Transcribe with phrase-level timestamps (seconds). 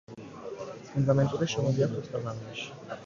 [0.93, 2.67] ფუნდამენტური შრომები აქვს ასტრონომიაში.